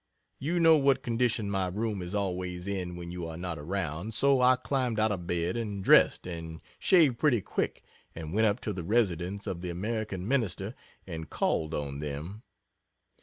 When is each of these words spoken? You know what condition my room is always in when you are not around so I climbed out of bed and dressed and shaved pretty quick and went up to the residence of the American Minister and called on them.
You 0.39 0.59
know 0.59 0.77
what 0.77 1.03
condition 1.03 1.47
my 1.51 1.67
room 1.67 2.01
is 2.01 2.15
always 2.15 2.65
in 2.65 2.95
when 2.95 3.11
you 3.11 3.27
are 3.27 3.37
not 3.37 3.59
around 3.59 4.15
so 4.15 4.41
I 4.41 4.55
climbed 4.55 4.99
out 4.99 5.11
of 5.11 5.27
bed 5.27 5.55
and 5.55 5.83
dressed 5.83 6.25
and 6.25 6.59
shaved 6.79 7.19
pretty 7.19 7.39
quick 7.41 7.83
and 8.15 8.33
went 8.33 8.47
up 8.47 8.59
to 8.61 8.73
the 8.73 8.81
residence 8.83 9.45
of 9.45 9.61
the 9.61 9.69
American 9.69 10.27
Minister 10.27 10.73
and 11.05 11.29
called 11.29 11.75
on 11.75 11.99
them. 11.99 12.41